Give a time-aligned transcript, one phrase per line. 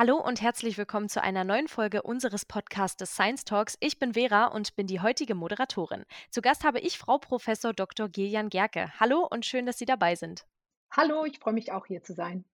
[0.00, 3.76] Hallo und herzlich willkommen zu einer neuen Folge unseres Podcastes Science Talks.
[3.80, 6.06] Ich bin Vera und bin die heutige Moderatorin.
[6.30, 8.08] Zu Gast habe ich Frau Professor Dr.
[8.08, 8.98] Gillian Gerke.
[8.98, 10.46] Hallo und schön, dass Sie dabei sind.
[10.90, 12.46] Hallo, ich freue mich auch hier zu sein.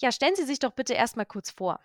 [0.00, 1.80] Ja, stellen Sie sich doch bitte erstmal kurz vor.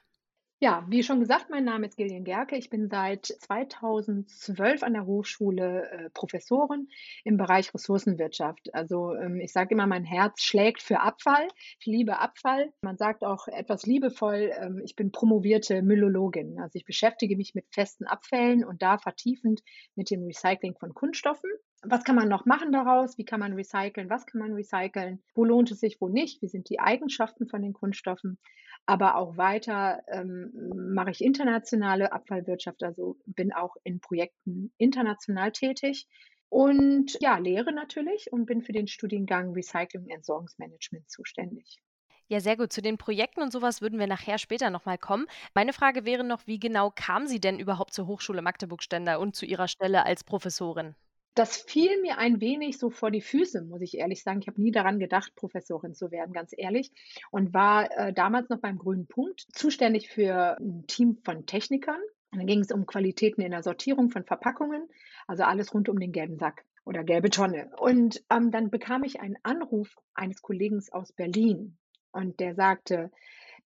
[0.64, 2.56] Ja, wie schon gesagt, mein Name ist Gillian Gerke.
[2.56, 6.88] Ich bin seit 2012 an der Hochschule äh, Professorin
[7.24, 8.72] im Bereich Ressourcenwirtschaft.
[8.72, 11.48] Also ähm, ich sage immer, mein Herz schlägt für Abfall.
[11.80, 12.72] Ich liebe Abfall.
[12.84, 16.60] Man sagt auch etwas liebevoll, ähm, ich bin promovierte Myllologin.
[16.60, 19.64] Also ich beschäftige mich mit festen Abfällen und da vertiefend
[19.96, 21.50] mit dem Recycling von Kunststoffen
[21.84, 23.18] was kann man noch machen daraus?
[23.18, 24.10] Wie kann man recyceln?
[24.10, 25.24] Was kann man recyceln?
[25.34, 26.42] Wo lohnt es sich, wo nicht?
[26.42, 28.38] Wie sind die Eigenschaften von den Kunststoffen?
[28.86, 30.52] Aber auch weiter ähm,
[30.94, 36.08] mache ich internationale Abfallwirtschaft, also bin auch in Projekten international tätig.
[36.50, 41.82] Und ja, lehre natürlich und bin für den Studiengang Recycling und Entsorgungsmanagement zuständig.
[42.30, 42.74] Ja, sehr gut.
[42.74, 45.28] Zu den Projekten und sowas würden wir nachher später nochmal kommen.
[45.54, 49.46] Meine Frage wäre noch, wie genau kam sie denn überhaupt zur Hochschule Magdeburg-Stender und zu
[49.46, 50.96] ihrer Stelle als Professorin?
[51.34, 54.40] Das fiel mir ein wenig so vor die Füße, muss ich ehrlich sagen.
[54.42, 56.92] Ich habe nie daran gedacht, Professorin zu werden, ganz ehrlich.
[57.32, 62.02] Und war äh, damals noch beim Grünen Punkt zuständig für ein Team von Technikern.
[62.32, 64.88] Und dann ging es um Qualitäten in der Sortierung von Verpackungen,
[65.28, 67.72] also alles rund um den gelben Sack oder gelbe Tonne.
[67.78, 71.78] Und ähm, dann bekam ich einen Anruf eines Kollegen aus Berlin.
[72.12, 73.12] Und der sagte,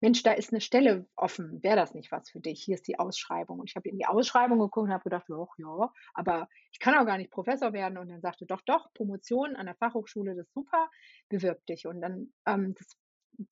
[0.01, 2.63] Mensch, da ist eine Stelle offen, wäre das nicht was für dich?
[2.63, 3.59] Hier ist die Ausschreibung.
[3.59, 6.95] Und ich habe in die Ausschreibung geguckt und habe gedacht, ja, ja, aber ich kann
[6.95, 7.97] auch gar nicht Professor werden.
[7.97, 10.89] Und dann sagte, doch, doch, Promotion an der Fachhochschule, das ist super,
[11.29, 11.88] bewirb dich.
[11.88, 12.97] Und dann, ähm, das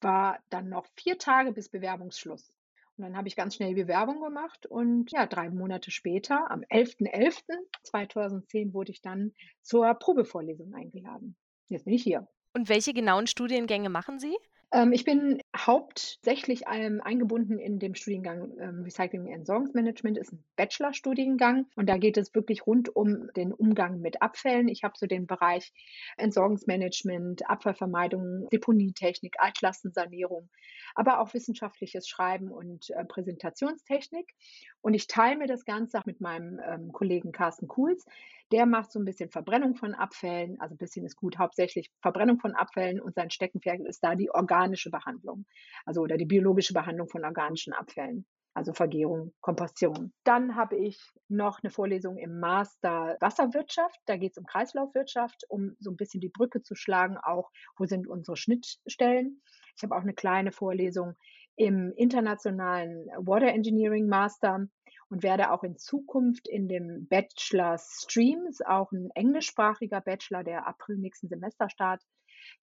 [0.02, 2.54] war dann noch vier Tage bis Bewerbungsschluss.
[2.98, 6.62] Und dann habe ich ganz schnell die Bewerbung gemacht und ja, drei Monate später, am
[6.62, 9.34] 11.11.2010, wurde ich dann
[9.64, 11.36] zur Probevorlesung eingeladen.
[11.70, 12.28] Jetzt bin ich hier.
[12.54, 14.38] Und welche genauen Studiengänge machen Sie?
[14.72, 20.44] Ähm, ich bin hauptsächlich ähm, eingebunden in dem Studiengang ähm, Recycling und Entsorgungsmanagement, ist ein
[20.56, 24.68] Bachelorstudiengang und da geht es wirklich rund um den Umgang mit Abfällen.
[24.68, 25.72] Ich habe so den Bereich
[26.18, 30.50] Entsorgungsmanagement, Abfallvermeidung, Deponietechnik, Altlastensanierung,
[30.96, 34.34] aber auch wissenschaftliches Schreiben und äh, Präsentationstechnik.
[34.82, 38.06] Und ich teile mir das Ganze mit meinem ähm, Kollegen Carsten Kuhls.
[38.52, 42.40] Der macht so ein bisschen Verbrennung von Abfällen, also ein bisschen ist gut, hauptsächlich Verbrennung
[42.40, 45.43] von Abfällen und sein Steckenpferd ist da die organische Behandlung,
[45.86, 50.14] also oder die biologische Behandlung von organischen Abfällen also Vergärung, Kompostierung.
[50.24, 54.00] Dann habe ich noch eine Vorlesung im Master Wasserwirtschaft.
[54.06, 57.86] Da geht es um Kreislaufwirtschaft, um so ein bisschen die Brücke zu schlagen, auch wo
[57.86, 59.42] sind unsere Schnittstellen.
[59.76, 61.16] Ich habe auch eine kleine Vorlesung
[61.56, 64.68] im internationalen Water Engineering Master
[65.10, 70.98] und werde auch in Zukunft in dem Bachelor Streams, auch ein englischsprachiger Bachelor, der April
[70.98, 72.08] nächsten Semester startet,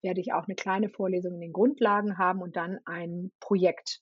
[0.01, 4.01] werde ich auch eine kleine Vorlesung in den Grundlagen haben und dann ein Projekt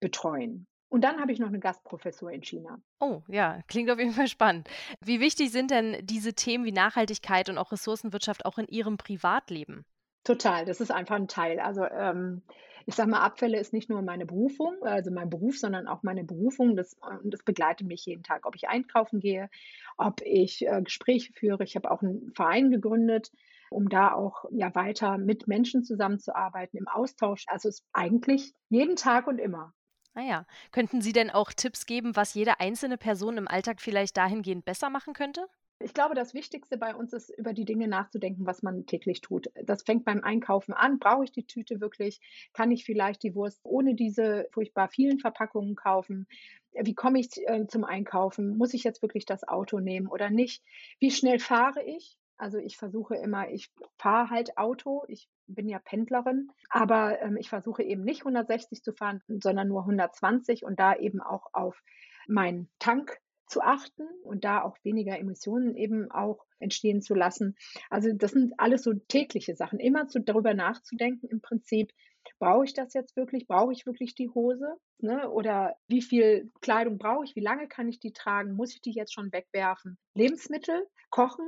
[0.00, 0.66] betreuen.
[0.88, 2.80] Und dann habe ich noch eine Gastprofessur in China.
[2.98, 4.68] Oh, ja, klingt auf jeden Fall spannend.
[5.00, 9.84] Wie wichtig sind denn diese Themen wie Nachhaltigkeit und auch Ressourcenwirtschaft auch in Ihrem Privatleben?
[10.24, 11.60] Total, das ist einfach ein Teil.
[11.60, 12.42] Also ähm,
[12.86, 16.24] ich sage mal, Abfälle ist nicht nur meine Berufung, also mein Beruf, sondern auch meine
[16.24, 16.76] Berufung.
[16.76, 19.48] Das, das begleitet mich jeden Tag, ob ich einkaufen gehe,
[19.96, 21.62] ob ich äh, Gespräche führe.
[21.62, 23.30] Ich habe auch einen Verein gegründet,
[23.70, 27.44] um da auch ja weiter mit Menschen zusammenzuarbeiten, im Austausch.
[27.48, 29.72] Also es ist eigentlich jeden Tag und immer.
[30.14, 34.16] Naja, ah könnten Sie denn auch Tipps geben, was jede einzelne Person im Alltag vielleicht
[34.16, 35.46] dahingehend besser machen könnte?
[35.82, 39.48] Ich glaube, das Wichtigste bei uns ist, über die Dinge nachzudenken, was man täglich tut.
[39.64, 40.98] Das fängt beim Einkaufen an.
[40.98, 42.20] Brauche ich die Tüte wirklich?
[42.52, 46.26] Kann ich vielleicht die Wurst ohne diese furchtbar vielen Verpackungen kaufen?
[46.72, 48.58] Wie komme ich äh, zum Einkaufen?
[48.58, 50.62] Muss ich jetzt wirklich das Auto nehmen oder nicht?
[50.98, 52.18] Wie schnell fahre ich?
[52.40, 57.50] Also ich versuche immer, ich fahre halt Auto, ich bin ja Pendlerin, aber ähm, ich
[57.50, 61.82] versuche eben nicht 160 zu fahren, sondern nur 120 und da eben auch auf
[62.26, 67.56] meinen Tank zu achten und da auch weniger Emissionen eben auch entstehen zu lassen.
[67.90, 69.78] Also das sind alles so tägliche Sachen.
[69.78, 71.92] Immer zu, darüber nachzudenken im Prinzip,
[72.38, 73.46] brauche ich das jetzt wirklich?
[73.46, 74.76] Brauche ich wirklich die Hose?
[74.98, 75.28] Ne?
[75.30, 77.36] Oder wie viel Kleidung brauche ich?
[77.36, 78.54] Wie lange kann ich die tragen?
[78.54, 79.98] Muss ich die jetzt schon wegwerfen?
[80.14, 81.46] Lebensmittel, kochen,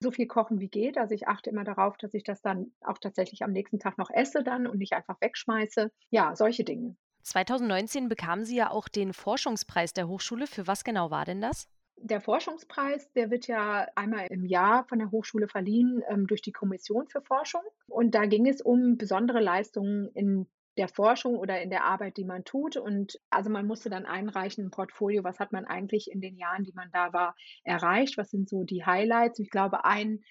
[0.00, 0.98] so viel kochen wie geht.
[0.98, 4.10] Also ich achte immer darauf, dass ich das dann auch tatsächlich am nächsten Tag noch
[4.10, 5.90] esse dann und nicht einfach wegschmeiße.
[6.10, 6.96] Ja, solche Dinge.
[7.22, 10.46] 2019 bekamen Sie ja auch den Forschungspreis der Hochschule.
[10.46, 11.68] Für was genau war denn das?
[12.02, 16.52] Der Forschungspreis, der wird ja einmal im Jahr von der Hochschule verliehen ähm, durch die
[16.52, 17.60] Kommission für Forschung.
[17.88, 20.46] Und da ging es um besondere Leistungen in
[20.80, 22.76] der Forschung oder in der Arbeit, die man tut.
[22.76, 26.64] Und also man musste dann einreichen ein Portfolio, was hat man eigentlich in den Jahren,
[26.64, 29.38] die man da war, erreicht, was sind so die Highlights.
[29.38, 30.24] Ich glaube, ein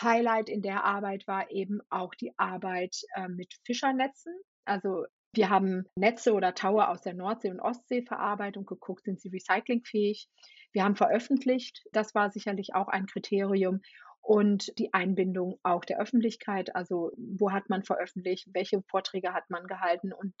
[0.00, 4.32] Highlight in der Arbeit war eben auch die Arbeit äh, mit Fischernetzen.
[4.64, 9.20] Also wir haben Netze oder Taue aus der Nordsee und Ostsee verarbeitet und geguckt, sind
[9.20, 10.28] sie recyclingfähig.
[10.72, 13.80] Wir haben veröffentlicht, das war sicherlich auch ein Kriterium.
[14.28, 19.66] Und die Einbindung auch der Öffentlichkeit, also wo hat man veröffentlicht, welche Vorträge hat man
[19.66, 20.12] gehalten.
[20.12, 20.34] Und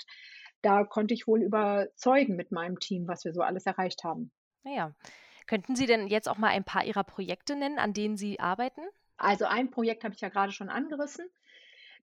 [0.60, 4.30] da konnte ich wohl überzeugen mit meinem Team, was wir so alles erreicht haben.
[4.62, 4.94] Naja,
[5.46, 8.82] könnten Sie denn jetzt auch mal ein paar Ihrer Projekte nennen, an denen Sie arbeiten?
[9.16, 11.24] Also ein Projekt habe ich ja gerade schon angerissen.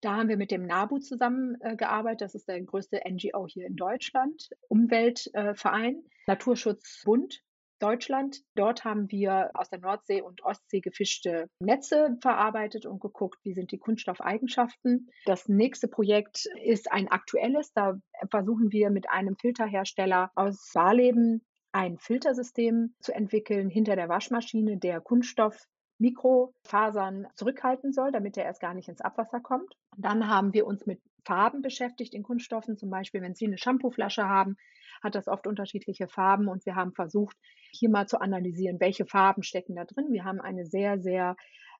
[0.01, 2.21] Da haben wir mit dem NABU zusammengearbeitet.
[2.21, 7.43] Äh, das ist der größte NGO hier in Deutschland, Umweltverein, äh, Naturschutzbund
[7.79, 8.41] Deutschland.
[8.55, 13.71] Dort haben wir aus der Nordsee und Ostsee gefischte Netze verarbeitet und geguckt, wie sind
[13.71, 15.09] die Kunststoffeigenschaften.
[15.25, 17.73] Das nächste Projekt ist ein aktuelles.
[17.73, 17.97] Da
[18.29, 21.41] versuchen wir mit einem Filterhersteller aus Saarleben
[21.71, 25.67] ein Filtersystem zu entwickeln hinter der Waschmaschine, der Kunststoff
[25.97, 29.75] Mikrofasern zurückhalten soll, damit er erst gar nicht ins Abwasser kommt.
[29.97, 32.77] Dann haben wir uns mit Farben beschäftigt in Kunststoffen.
[32.77, 34.57] Zum Beispiel, wenn Sie eine Shampooflasche haben,
[35.03, 37.37] hat das oft unterschiedliche Farben und wir haben versucht,
[37.71, 40.11] hier mal zu analysieren, welche Farben stecken da drin.
[40.11, 41.35] Wir haben eine sehr, sehr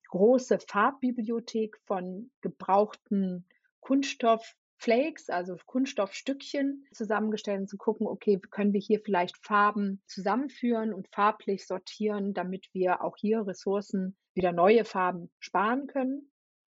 [0.10, 3.46] große Farbbibliothek von gebrauchten
[3.80, 10.94] Kunststoff Flakes, also Kunststoffstückchen, zusammengestellt und zu gucken, okay, können wir hier vielleicht Farben zusammenführen
[10.94, 16.30] und farblich sortieren, damit wir auch hier Ressourcen, wieder neue Farben sparen können.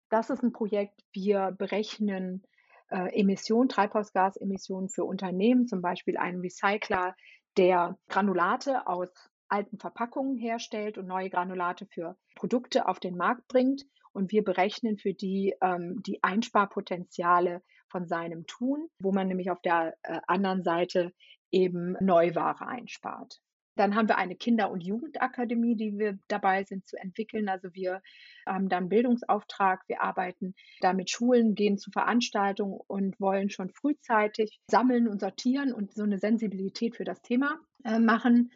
[0.09, 1.01] Das ist ein Projekt.
[1.13, 2.43] Wir berechnen
[2.89, 7.15] äh, Emissionen, Treibhausgasemissionen für Unternehmen, zum Beispiel einen Recycler,
[7.57, 9.09] der Granulate aus
[9.47, 13.83] alten Verpackungen herstellt und neue Granulate für Produkte auf den Markt bringt.
[14.11, 19.61] Und wir berechnen für die ähm, die Einsparpotenziale von seinem Tun, wo man nämlich auf
[19.61, 21.13] der äh, anderen Seite
[21.51, 23.41] eben Neuware einspart.
[23.75, 27.49] Dann haben wir eine Kinder- und Jugendakademie, die wir dabei sind zu entwickeln.
[27.49, 28.01] Also wir
[28.45, 29.81] haben dann Bildungsauftrag.
[29.87, 35.73] Wir arbeiten da mit Schulen, gehen zu Veranstaltungen und wollen schon frühzeitig sammeln und sortieren
[35.73, 38.51] und so eine Sensibilität für das Thema äh, machen.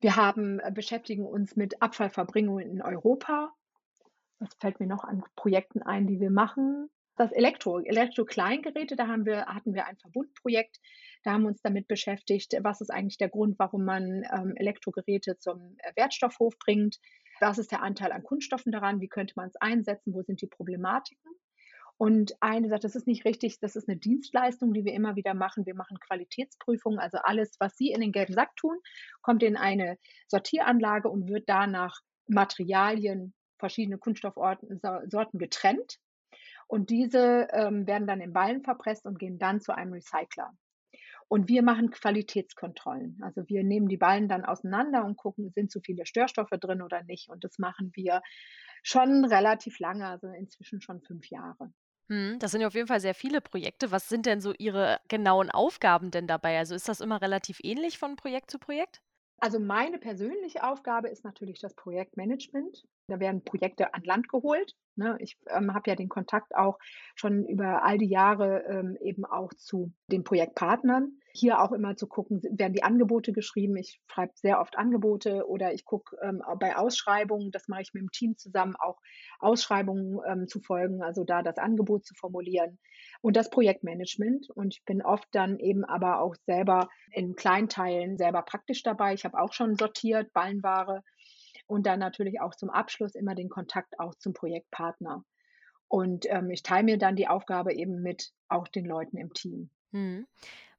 [0.00, 3.52] Wir haben, äh, beschäftigen uns mit Abfallverbringungen in Europa.
[4.38, 6.90] Was fällt mir noch an Projekten ein, die wir machen?
[7.16, 10.78] Das Elektro, Elektro-Kleingeräte, da haben wir, hatten wir ein Verbundprojekt,
[11.24, 15.38] da haben wir uns damit beschäftigt, was ist eigentlich der Grund, warum man ähm, Elektrogeräte
[15.38, 16.98] zum äh, Wertstoffhof bringt,
[17.40, 20.46] was ist der Anteil an Kunststoffen daran, wie könnte man es einsetzen, wo sind die
[20.46, 21.32] Problematiken.
[21.96, 25.32] Und eine sagt, das ist nicht richtig, das ist eine Dienstleistung, die wir immer wieder
[25.32, 25.64] machen.
[25.64, 28.76] Wir machen Qualitätsprüfungen, also alles, was Sie in den gelben Sack tun,
[29.22, 29.96] kommt in eine
[30.28, 35.98] Sortieranlage und wird danach Materialien, verschiedene Kunststoffsorten getrennt
[36.66, 40.52] und diese ähm, werden dann in Ballen verpresst und gehen dann zu einem Recycler.
[41.28, 43.18] Und wir machen Qualitätskontrollen.
[43.22, 47.02] Also wir nehmen die Ballen dann auseinander und gucken, sind zu viele Störstoffe drin oder
[47.02, 47.28] nicht.
[47.28, 48.22] Und das machen wir
[48.82, 51.72] schon relativ lange, also inzwischen schon fünf Jahre.
[52.08, 53.90] Hm, das sind ja auf jeden Fall sehr viele Projekte.
[53.90, 56.58] Was sind denn so Ihre genauen Aufgaben denn dabei?
[56.58, 59.02] Also ist das immer relativ ähnlich von Projekt zu Projekt?
[59.38, 62.86] Also meine persönliche Aufgabe ist natürlich das Projektmanagement.
[63.08, 64.74] Da werden Projekte an Land geholt.
[64.96, 65.16] Ne?
[65.20, 66.78] Ich ähm, habe ja den Kontakt auch
[67.14, 71.20] schon über all die Jahre ähm, eben auch zu den Projektpartnern.
[71.32, 73.76] Hier auch immer zu gucken, werden die Angebote geschrieben.
[73.76, 78.00] Ich schreibe sehr oft Angebote oder ich gucke ähm, bei Ausschreibungen, das mache ich mit
[78.00, 78.98] dem Team zusammen, auch
[79.38, 82.78] Ausschreibungen ähm, zu folgen, also da das Angebot zu formulieren
[83.20, 84.48] und das Projektmanagement.
[84.50, 89.12] Und ich bin oft dann eben aber auch selber in Kleinteilen selber praktisch dabei.
[89.12, 91.04] Ich habe auch schon sortiert, Ballenware
[91.66, 95.24] und dann natürlich auch zum Abschluss immer den Kontakt auch zum Projektpartner.
[95.88, 99.70] Und ähm, ich teile mir dann die Aufgabe eben mit auch den Leuten im Team.
[99.92, 100.26] Hm.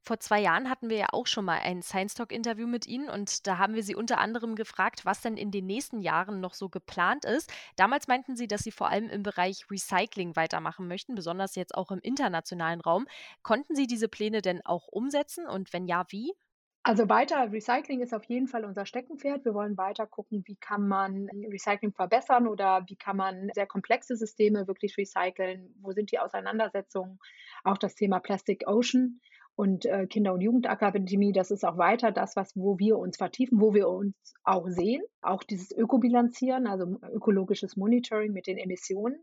[0.02, 3.10] Vor zwei Jahren hatten wir ja auch schon mal ein Science Talk Interview mit Ihnen
[3.10, 6.54] und da haben wir Sie unter anderem gefragt, was denn in den nächsten Jahren noch
[6.54, 7.52] so geplant ist.
[7.76, 11.90] Damals meinten Sie, dass Sie vor allem im Bereich Recycling weitermachen möchten, besonders jetzt auch
[11.90, 13.06] im internationalen Raum.
[13.42, 16.32] Konnten Sie diese Pläne denn auch umsetzen und wenn ja, wie?
[16.82, 19.44] Also weiter, Recycling ist auf jeden Fall unser Steckenpferd.
[19.44, 24.16] Wir wollen weiter gucken, wie kann man Recycling verbessern oder wie kann man sehr komplexe
[24.16, 25.74] Systeme wirklich recyceln.
[25.80, 27.18] Wo sind die Auseinandersetzungen?
[27.64, 29.20] Auch das Thema Plastic Ocean
[29.58, 33.60] und äh, Kinder- und Jugendakademie, das ist auch weiter das, was, wo wir uns vertiefen,
[33.60, 35.02] wo wir uns auch sehen.
[35.20, 39.18] Auch dieses Ökobilanzieren, also ökologisches Monitoring mit den Emissionen.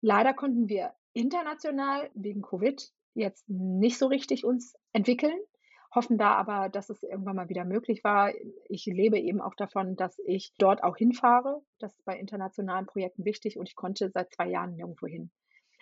[0.00, 5.38] Leider konnten wir international wegen Covid jetzt nicht so richtig uns entwickeln.
[5.94, 8.32] Hoffen da aber, dass es irgendwann mal wieder möglich war.
[8.68, 11.62] Ich lebe eben auch davon, dass ich dort auch hinfahre.
[11.78, 15.30] Das ist bei internationalen Projekten wichtig und ich konnte seit zwei Jahren nirgendwo hin.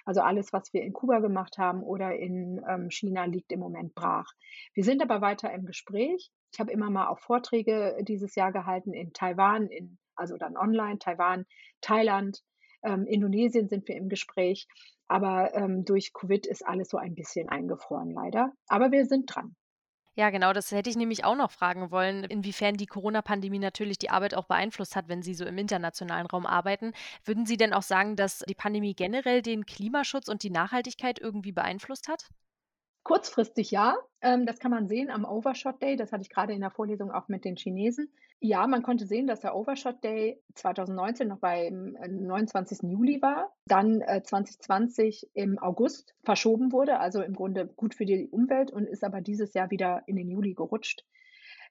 [0.08, 3.94] Also alles, was wir in Kuba gemacht haben oder in ähm, China, liegt im Moment
[3.94, 4.32] brach.
[4.72, 6.30] Wir sind aber weiter im Gespräch.
[6.50, 10.98] Ich habe immer mal auch Vorträge dieses Jahr gehalten in Taiwan, in, also dann online,
[10.98, 11.44] Taiwan,
[11.82, 12.42] Thailand,
[12.82, 14.66] ähm, Indonesien sind wir im Gespräch.
[15.08, 18.52] Aber ähm, durch Covid ist alles so ein bisschen eingefroren, leider.
[18.66, 19.56] Aber wir sind dran.
[20.18, 24.10] Ja, genau, das hätte ich nämlich auch noch fragen wollen, inwiefern die Corona-Pandemie natürlich die
[24.10, 26.92] Arbeit auch beeinflusst hat, wenn Sie so im internationalen Raum arbeiten.
[27.24, 31.52] Würden Sie denn auch sagen, dass die Pandemie generell den Klimaschutz und die Nachhaltigkeit irgendwie
[31.52, 32.30] beeinflusst hat?
[33.02, 33.96] Kurzfristig ja.
[34.20, 35.96] Ähm, das kann man sehen am Overshot Day.
[35.96, 38.10] Das hatte ich gerade in der Vorlesung auch mit den Chinesen.
[38.40, 42.82] Ja, man konnte sehen, dass der Overshot Day 2019 noch beim 29.
[42.82, 48.04] Äh, Juli war, dann 2020 äh, im August verschoben wurde, also im Grunde gut für
[48.04, 51.04] die Umwelt und ist aber dieses Jahr wieder in den Juli gerutscht.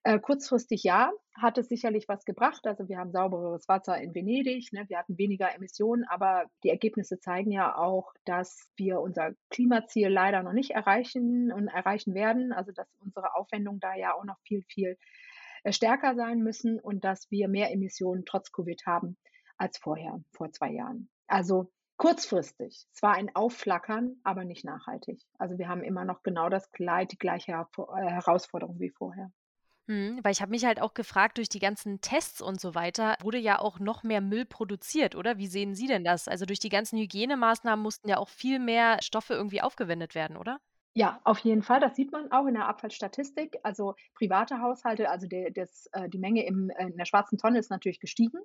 [0.04, 2.66] Äh, kurzfristig ja, hat es sicherlich was gebracht.
[2.66, 4.86] Also wir haben saubereres Wasser in Venedig, ne?
[4.88, 10.44] wir hatten weniger Emissionen, aber die Ergebnisse zeigen ja auch, dass wir unser Klimaziel leider
[10.44, 12.54] noch nicht erreichen und erreichen werden.
[12.54, 14.98] Also dass unsere Aufwendungen da ja auch noch viel, viel
[15.64, 19.18] äh, stärker sein müssen und dass wir mehr Emissionen trotz Covid haben
[19.58, 21.10] als vorher, vor zwei Jahren.
[21.28, 22.86] Also kurzfristig.
[22.94, 25.22] Es war ein Aufflackern, aber nicht nachhaltig.
[25.38, 29.32] Also wir haben immer noch genau das die gleiche äh, Herausforderung wie vorher.
[29.88, 33.16] Mhm, weil ich habe mich halt auch gefragt, durch die ganzen Tests und so weiter
[33.22, 35.38] wurde ja auch noch mehr Müll produziert, oder?
[35.38, 36.28] Wie sehen Sie denn das?
[36.28, 40.60] Also durch die ganzen Hygienemaßnahmen mussten ja auch viel mehr Stoffe irgendwie aufgewendet werden, oder?
[40.94, 41.80] Ja, auf jeden Fall.
[41.80, 43.58] Das sieht man auch in der Abfallstatistik.
[43.64, 47.60] Also private Haushalte, also der, das, äh, die Menge im, äh, in der schwarzen Tonne
[47.60, 48.40] ist natürlich gestiegen.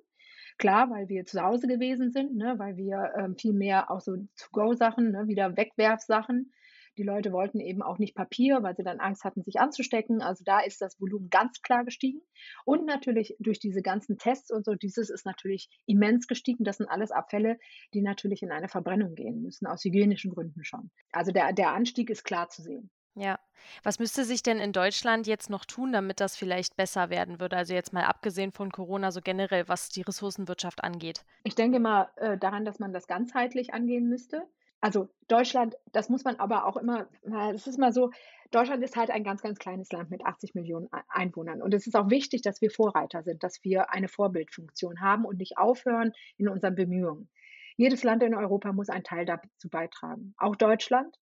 [0.59, 4.15] Klar, weil wir zu Hause gewesen sind, ne, weil wir ähm, viel mehr auch so
[4.37, 6.51] To-Go-Sachen, ne, wieder Wegwerfsachen
[6.97, 10.21] die Leute wollten eben auch nicht Papier, weil sie dann Angst hatten, sich anzustecken.
[10.21, 12.21] Also da ist das Volumen ganz klar gestiegen.
[12.65, 16.63] Und natürlich durch diese ganzen Tests und so, dieses ist natürlich immens gestiegen.
[16.63, 17.57] Das sind alles Abfälle,
[17.93, 20.91] die natürlich in eine Verbrennung gehen müssen, aus hygienischen Gründen schon.
[21.11, 22.89] Also der, der Anstieg ist klar zu sehen.
[23.15, 23.39] Ja.
[23.83, 27.55] Was müsste sich denn in Deutschland jetzt noch tun, damit das vielleicht besser werden würde?
[27.55, 31.23] Also jetzt mal abgesehen von Corona, so generell, was die Ressourcenwirtschaft angeht.
[31.43, 34.47] Ich denke mal äh, daran, dass man das ganzheitlich angehen müsste
[34.83, 37.07] also Deutschland, das muss man aber auch immer,
[37.53, 38.11] es ist mal so,
[38.51, 41.61] Deutschland ist halt ein ganz, ganz kleines Land mit 80 Millionen Einwohnern.
[41.61, 45.37] Und es ist auch wichtig, dass wir Vorreiter sind, dass wir eine Vorbildfunktion haben und
[45.37, 47.29] nicht aufhören in unseren Bemühungen.
[47.77, 51.15] Jedes Land in Europa muss einen Teil dazu beitragen, auch Deutschland.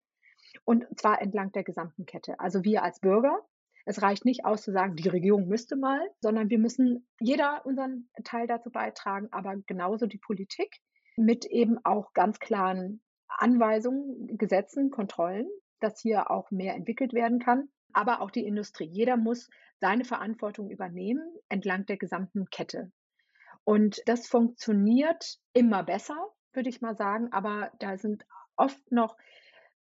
[0.64, 2.40] Und zwar entlang der gesamten Kette.
[2.40, 3.46] Also wir als Bürger.
[3.84, 8.08] Es reicht nicht aus zu sagen, die Regierung müsste mal, sondern wir müssen jeder unseren
[8.24, 10.78] Teil dazu beitragen, aber genauso die Politik
[11.18, 13.02] mit eben auch ganz klaren
[13.38, 15.48] Anweisungen, Gesetzen, Kontrollen,
[15.80, 18.86] dass hier auch mehr entwickelt werden kann, aber auch die Industrie.
[18.86, 19.48] Jeder muss
[19.80, 22.92] seine Verantwortung übernehmen entlang der gesamten Kette.
[23.64, 26.16] Und das funktioniert immer besser,
[26.52, 29.16] würde ich mal sagen, aber da sind oft noch,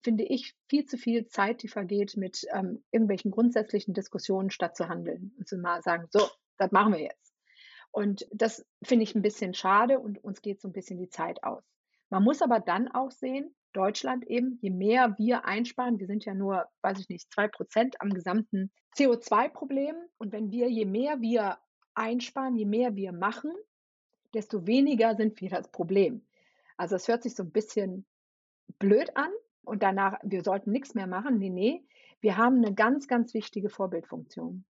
[0.02, 4.88] finde ich, viel zu viel Zeit, die vergeht mit ähm, irgendwelchen grundsätzlichen Diskussionen, statt zu
[4.88, 6.21] handeln und zu mal sagen, so,
[6.57, 7.35] das machen wir jetzt.
[7.90, 11.43] Und das finde ich ein bisschen schade und uns geht so ein bisschen die Zeit
[11.43, 11.64] aus.
[12.11, 16.35] Man muss aber dann auch sehen, Deutschland eben, je mehr wir einsparen, wir sind ja
[16.35, 19.95] nur, weiß ich nicht, zwei Prozent am gesamten CO2-Problem.
[20.17, 21.59] Und wenn wir, je mehr wir
[21.95, 23.53] einsparen, je mehr wir machen,
[24.35, 26.27] desto weniger sind wir das Problem.
[26.77, 28.07] Also es hört sich so ein bisschen
[28.79, 29.31] blöd an
[29.62, 31.38] und danach, wir sollten nichts mehr machen.
[31.38, 31.85] Nee, nee,
[32.21, 34.65] wir haben eine ganz, ganz wichtige Vorbildfunktion.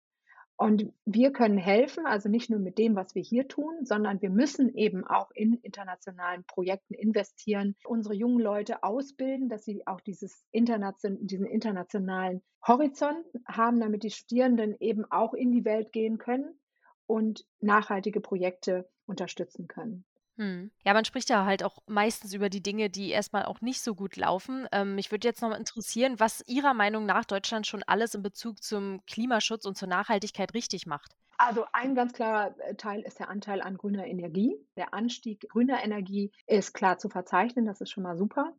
[0.60, 4.32] Und wir können helfen, also nicht nur mit dem, was wir hier tun, sondern wir
[4.32, 10.44] müssen eben auch in internationalen Projekten investieren, unsere jungen Leute ausbilden, dass sie auch dieses
[10.52, 16.60] internation diesen internationalen Horizont haben, damit die Studierenden eben auch in die Welt gehen können
[17.06, 20.06] und nachhaltige Projekte unterstützen können.
[20.38, 20.70] Hm.
[20.86, 23.96] Ja, man spricht ja halt auch meistens über die Dinge, die erstmal auch nicht so
[23.96, 24.68] gut laufen.
[24.72, 28.22] Ähm, mich würde jetzt noch mal interessieren, was Ihrer Meinung nach Deutschland schon alles in
[28.22, 31.16] Bezug zum Klimaschutz und zur Nachhaltigkeit richtig macht.
[31.40, 34.56] Also ein ganz klarer äh, Teil ist der Anteil an grüner Energie.
[34.76, 38.56] Der Anstieg grüner Energie ist klar zu verzeichnen, das ist schon mal super.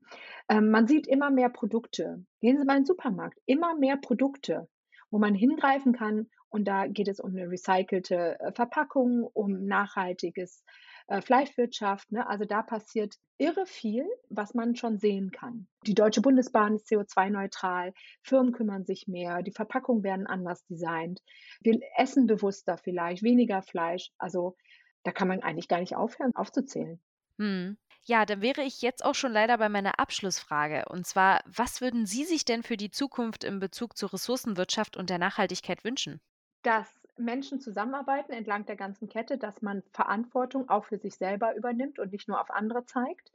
[0.49, 2.25] Ähm, man sieht immer mehr Produkte.
[2.41, 4.69] Gehen Sie mal in den Supermarkt, immer mehr Produkte,
[5.11, 6.29] wo man hingreifen kann.
[6.51, 10.65] Und da geht es um eine recycelte äh, Verpackung, um nachhaltiges
[11.09, 12.13] äh, Fleischwirtschaft.
[12.13, 12.27] Ne?
[12.27, 15.67] Also da passiert irre viel, was man schon sehen kann.
[15.87, 21.21] Die Deutsche Bundesbahn ist CO2-neutral, Firmen kümmern sich mehr, die Verpackungen werden anders designt,
[21.61, 24.11] wir essen bewusster vielleicht, weniger Fleisch.
[24.19, 24.57] Also
[25.05, 27.01] da kann man eigentlich gar nicht aufhören, aufzuzählen.
[27.39, 27.79] Hm.
[28.05, 30.87] Ja, dann wäre ich jetzt auch schon leider bei meiner Abschlussfrage.
[30.89, 35.11] Und zwar, was würden Sie sich denn für die Zukunft in Bezug zur Ressourcenwirtschaft und
[35.11, 36.21] der Nachhaltigkeit wünschen?
[36.63, 41.99] Dass Menschen zusammenarbeiten entlang der ganzen Kette, dass man Verantwortung auch für sich selber übernimmt
[41.99, 43.33] und nicht nur auf andere zeigt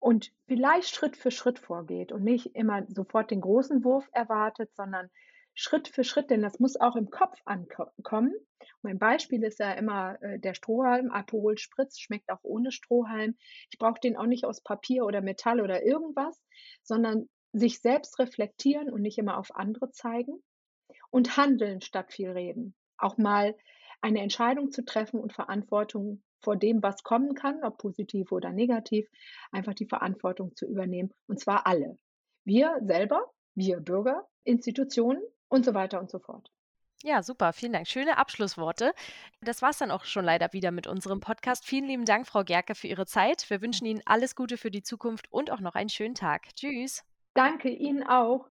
[0.00, 5.10] und vielleicht Schritt für Schritt vorgeht und nicht immer sofort den großen Wurf erwartet, sondern
[5.54, 8.32] Schritt für Schritt, denn das muss auch im Kopf ankommen.
[8.82, 11.10] Mein Beispiel ist ja immer äh, der Strohhalm.
[11.10, 13.36] Aperol Spritz schmeckt auch ohne Strohhalm.
[13.70, 16.40] Ich brauche den auch nicht aus Papier oder Metall oder irgendwas,
[16.84, 20.40] sondern sich selbst reflektieren und nicht immer auf andere zeigen
[21.10, 22.74] und handeln statt viel reden.
[22.98, 23.56] Auch mal
[24.00, 29.08] eine Entscheidung zu treffen und Verantwortung vor dem, was kommen kann, ob positiv oder negativ,
[29.50, 31.12] einfach die Verantwortung zu übernehmen.
[31.26, 31.98] Und zwar alle.
[32.44, 36.50] Wir selber, wir Bürger, Institutionen und so weiter und so fort.
[37.04, 37.52] Ja, super.
[37.52, 37.86] Vielen Dank.
[37.86, 38.92] Schöne Abschlussworte.
[39.40, 41.64] Das war es dann auch schon leider wieder mit unserem Podcast.
[41.64, 43.48] Vielen lieben Dank, Frau Gerke, für Ihre Zeit.
[43.50, 46.54] Wir wünschen Ihnen alles Gute für die Zukunft und auch noch einen schönen Tag.
[46.56, 47.04] Tschüss.
[47.34, 48.48] Danke Ihnen auch.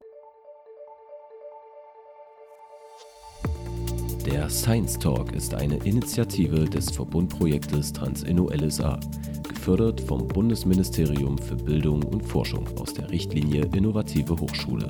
[4.48, 8.98] Der Science Talk ist eine Initiative des Verbundprojektes TransInno LSA,
[9.44, 14.90] gefördert vom Bundesministerium für Bildung und Forschung aus der Richtlinie Innovative Hochschule.